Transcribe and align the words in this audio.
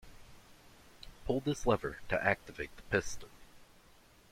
Pull 1.25 1.41
this 1.41 1.67
lever 1.67 1.99
to 2.09 2.23
activate 2.25 2.75
the 2.75 2.81
piston. 2.89 3.29